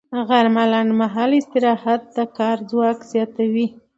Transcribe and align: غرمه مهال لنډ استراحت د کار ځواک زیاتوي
غرمه 0.27 0.63
مهال 0.99 1.31
لنډ 1.33 1.41
استراحت 1.41 2.01
د 2.15 2.17
کار 2.37 2.57
ځواک 2.69 2.99
زیاتوي 3.11 3.67